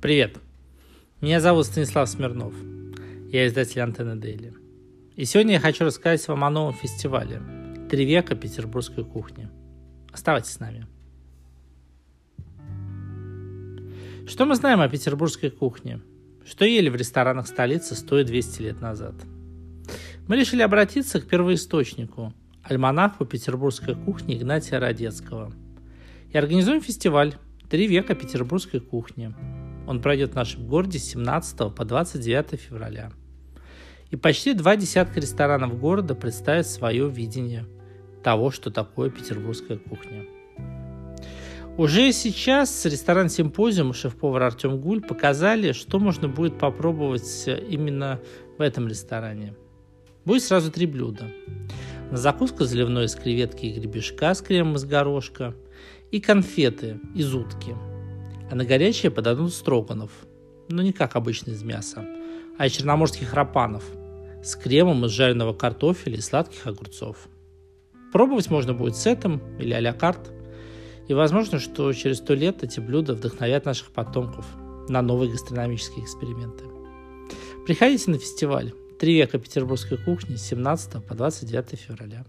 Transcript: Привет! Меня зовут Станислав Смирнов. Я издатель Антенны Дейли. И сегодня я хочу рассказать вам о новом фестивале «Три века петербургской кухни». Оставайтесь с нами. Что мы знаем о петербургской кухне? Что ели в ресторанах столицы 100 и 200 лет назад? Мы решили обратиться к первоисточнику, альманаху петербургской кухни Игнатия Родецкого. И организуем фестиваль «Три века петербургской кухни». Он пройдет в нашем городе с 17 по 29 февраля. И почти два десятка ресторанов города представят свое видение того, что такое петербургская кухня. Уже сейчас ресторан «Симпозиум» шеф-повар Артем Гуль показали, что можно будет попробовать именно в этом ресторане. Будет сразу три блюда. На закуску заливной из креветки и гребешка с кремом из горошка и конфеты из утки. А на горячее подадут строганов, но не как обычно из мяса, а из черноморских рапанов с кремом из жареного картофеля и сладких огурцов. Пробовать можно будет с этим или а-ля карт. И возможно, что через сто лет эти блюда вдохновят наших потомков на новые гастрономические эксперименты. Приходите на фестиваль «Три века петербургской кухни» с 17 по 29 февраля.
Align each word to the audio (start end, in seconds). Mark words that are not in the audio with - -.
Привет! 0.00 0.38
Меня 1.20 1.40
зовут 1.40 1.66
Станислав 1.66 2.08
Смирнов. 2.08 2.54
Я 3.30 3.46
издатель 3.46 3.82
Антенны 3.82 4.16
Дейли. 4.16 4.54
И 5.14 5.26
сегодня 5.26 5.52
я 5.52 5.60
хочу 5.60 5.84
рассказать 5.84 6.26
вам 6.26 6.42
о 6.42 6.48
новом 6.48 6.72
фестивале 6.72 7.42
«Три 7.90 8.06
века 8.06 8.34
петербургской 8.34 9.04
кухни». 9.04 9.50
Оставайтесь 10.10 10.52
с 10.52 10.58
нами. 10.58 10.86
Что 14.26 14.46
мы 14.46 14.54
знаем 14.54 14.80
о 14.80 14.88
петербургской 14.88 15.50
кухне? 15.50 16.00
Что 16.46 16.64
ели 16.64 16.88
в 16.88 16.96
ресторанах 16.96 17.46
столицы 17.46 17.94
100 17.94 18.20
и 18.20 18.24
200 18.24 18.62
лет 18.62 18.80
назад? 18.80 19.16
Мы 20.26 20.36
решили 20.36 20.62
обратиться 20.62 21.20
к 21.20 21.28
первоисточнику, 21.28 22.32
альманаху 22.62 23.26
петербургской 23.26 23.96
кухни 23.96 24.38
Игнатия 24.38 24.78
Родецкого. 24.78 25.52
И 26.32 26.38
организуем 26.38 26.80
фестиваль 26.80 27.34
«Три 27.68 27.86
века 27.86 28.14
петербургской 28.14 28.80
кухни». 28.80 29.34
Он 29.90 30.00
пройдет 30.00 30.34
в 30.34 30.36
нашем 30.36 30.68
городе 30.68 31.00
с 31.00 31.10
17 31.10 31.74
по 31.74 31.84
29 31.84 32.60
февраля. 32.60 33.10
И 34.10 34.16
почти 34.16 34.54
два 34.54 34.76
десятка 34.76 35.18
ресторанов 35.18 35.80
города 35.80 36.14
представят 36.14 36.68
свое 36.68 37.10
видение 37.10 37.66
того, 38.22 38.52
что 38.52 38.70
такое 38.70 39.10
петербургская 39.10 39.78
кухня. 39.78 40.26
Уже 41.76 42.12
сейчас 42.12 42.84
ресторан 42.84 43.28
«Симпозиум» 43.28 43.92
шеф-повар 43.92 44.44
Артем 44.44 44.80
Гуль 44.80 45.02
показали, 45.02 45.72
что 45.72 45.98
можно 45.98 46.28
будет 46.28 46.56
попробовать 46.56 47.48
именно 47.48 48.20
в 48.58 48.62
этом 48.62 48.86
ресторане. 48.86 49.56
Будет 50.24 50.44
сразу 50.44 50.70
три 50.70 50.86
блюда. 50.86 51.24
На 52.12 52.16
закуску 52.16 52.62
заливной 52.62 53.06
из 53.06 53.16
креветки 53.16 53.66
и 53.66 53.72
гребешка 53.72 54.34
с 54.34 54.40
кремом 54.40 54.76
из 54.76 54.84
горошка 54.84 55.56
и 56.12 56.20
конфеты 56.20 57.00
из 57.16 57.34
утки. 57.34 57.74
А 58.50 58.54
на 58.56 58.64
горячее 58.64 59.12
подадут 59.12 59.54
строганов, 59.54 60.10
но 60.68 60.82
не 60.82 60.92
как 60.92 61.14
обычно 61.14 61.52
из 61.52 61.62
мяса, 61.62 62.04
а 62.58 62.66
из 62.66 62.72
черноморских 62.72 63.32
рапанов 63.32 63.84
с 64.42 64.56
кремом 64.56 65.04
из 65.04 65.12
жареного 65.12 65.52
картофеля 65.52 66.16
и 66.16 66.20
сладких 66.20 66.66
огурцов. 66.66 67.28
Пробовать 68.12 68.50
можно 68.50 68.74
будет 68.74 68.96
с 68.96 69.06
этим 69.06 69.40
или 69.58 69.72
а-ля 69.72 69.92
карт. 69.92 70.32
И 71.06 71.14
возможно, 71.14 71.58
что 71.58 71.92
через 71.92 72.18
сто 72.18 72.34
лет 72.34 72.62
эти 72.62 72.80
блюда 72.80 73.14
вдохновят 73.14 73.66
наших 73.66 73.92
потомков 73.92 74.46
на 74.88 75.02
новые 75.02 75.30
гастрономические 75.30 76.04
эксперименты. 76.04 76.64
Приходите 77.66 78.10
на 78.10 78.18
фестиваль 78.18 78.72
«Три 78.98 79.14
века 79.14 79.38
петербургской 79.38 79.98
кухни» 79.98 80.36
с 80.36 80.42
17 80.42 81.04
по 81.04 81.14
29 81.14 81.78
февраля. 81.78 82.24